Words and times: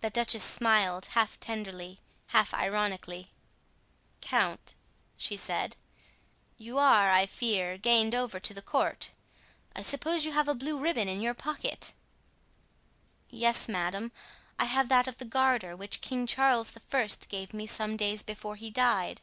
The 0.00 0.08
duchess 0.08 0.42
smiled, 0.42 1.08
half 1.08 1.38
tenderly, 1.38 2.00
half 2.28 2.54
ironically. 2.54 3.28
"Count," 4.22 4.74
she 5.18 5.36
said, 5.36 5.76
"you 6.56 6.78
are, 6.78 7.10
I 7.10 7.26
fear, 7.26 7.76
gained 7.76 8.14
over 8.14 8.40
to 8.40 8.54
the 8.54 8.62
court. 8.62 9.10
I 9.76 9.82
suppose 9.82 10.24
you 10.24 10.32
have 10.32 10.48
a 10.48 10.54
blue 10.54 10.78
ribbon 10.78 11.08
in 11.08 11.20
your 11.20 11.34
pocket?" 11.34 11.92
"Yes, 13.28 13.68
madame; 13.68 14.12
I 14.58 14.64
have 14.64 14.88
that 14.88 15.06
of 15.06 15.18
the 15.18 15.26
Garter, 15.26 15.76
which 15.76 16.00
King 16.00 16.26
Charles 16.26 16.72
I. 16.90 17.08
gave 17.28 17.52
me 17.52 17.66
some 17.66 17.98
days 17.98 18.22
before 18.22 18.56
he 18.56 18.70
died." 18.70 19.20